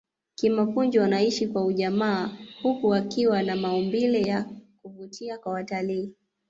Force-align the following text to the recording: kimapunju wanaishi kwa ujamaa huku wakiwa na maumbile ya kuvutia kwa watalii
kimapunju 0.35 1.01
wanaishi 1.01 1.47
kwa 1.47 1.65
ujamaa 1.65 2.29
huku 2.63 2.87
wakiwa 2.87 3.43
na 3.43 3.55
maumbile 3.55 4.21
ya 4.21 4.45
kuvutia 4.81 5.37
kwa 5.37 5.53
watalii 5.53 6.13